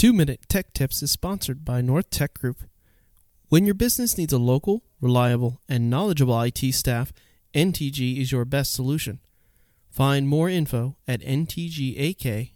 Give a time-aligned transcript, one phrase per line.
[0.00, 2.62] Two Minute Tech Tips is sponsored by North Tech Group.
[3.50, 7.12] When your business needs a local, reliable, and knowledgeable IT staff,
[7.54, 9.20] NTG is your best solution.
[9.90, 12.52] Find more info at ntgak.com.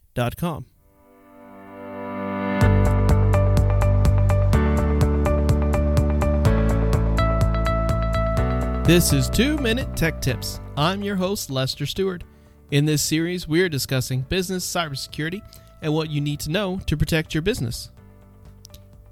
[8.87, 10.63] This is Two Minute Tech Tips.
[10.79, 12.25] I'm your host, Lester Stewart.
[12.71, 15.43] In this series, we're discussing business cybersecurity
[15.85, 17.91] and what you need to know to protect your business.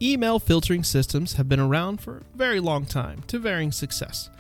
[0.01, 4.31] Email filtering systems have been around for a very long time to varying success.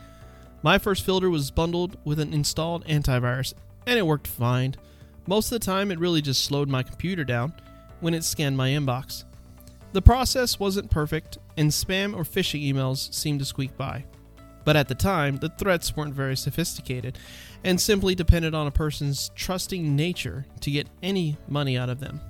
[0.62, 3.52] My first filter was bundled with an installed antivirus,
[3.86, 4.74] and it worked fine.
[5.26, 7.52] Most of the time, it really just slowed my computer down
[8.00, 9.24] when it scanned my inbox.
[9.92, 14.04] The process wasn't perfect, and spam or phishing emails seemed to squeak by.
[14.64, 17.18] But at the time, the threats weren't very sophisticated
[17.64, 22.20] and simply depended on a person's trusting nature to get any money out of them.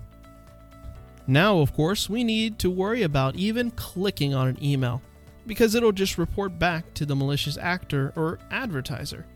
[1.26, 5.02] Now, of course, we need to worry about even clicking on an email
[5.46, 9.26] because it'll just report back to the malicious actor or advertiser.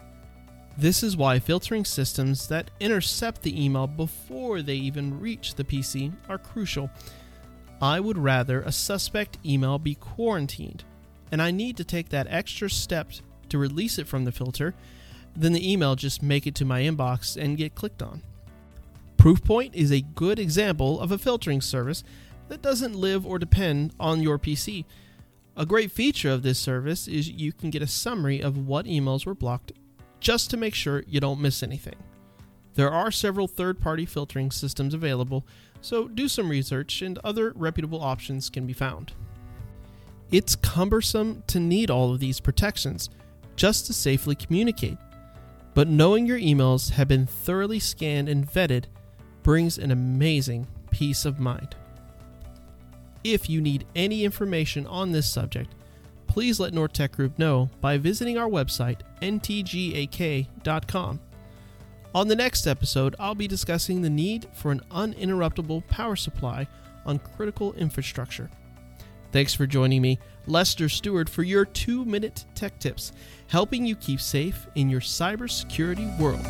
[0.79, 6.13] This is why filtering systems that intercept the email before they even reach the PC
[6.29, 6.91] are crucial.
[7.81, 10.85] I would rather a suspect email be quarantined
[11.31, 13.11] and I need to take that extra step
[13.49, 14.75] to release it from the filter,
[15.35, 18.23] then the email just make it to my inbox and get clicked on.
[19.17, 22.05] Proofpoint is a good example of a filtering service
[22.49, 24.85] that doesn't live or depend on your PC.
[25.57, 29.27] A great feature of this service is you can get a summary of what emails
[29.27, 29.73] were blocked
[30.21, 31.97] just to make sure you don't miss anything.
[32.75, 35.47] There are several third party filtering systems available,
[35.81, 39.13] so do some research and other reputable options can be found.
[40.31, 43.11] It's cumbersome to need all of these protections
[43.55, 44.99] just to safely communicate.
[45.75, 48.85] But knowing your emails have been thoroughly scanned and vetted
[49.43, 51.77] brings an amazing peace of mind.
[53.23, 55.75] If you need any information on this subject,
[56.27, 61.21] please let Nortech Group know by visiting our website, ntgak.com.
[62.15, 66.67] On the next episode, I'll be discussing the need for an uninterruptible power supply
[67.05, 68.51] on critical infrastructure.
[69.37, 73.13] Thanks for joining me, Lester Stewart, for your two minute tech tips,
[73.49, 76.41] helping you keep safe in your cybersecurity world.